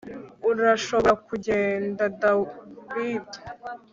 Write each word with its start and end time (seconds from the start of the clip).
Urashobora 0.49 1.11
kugenda 1.27 2.03
David 2.21 3.27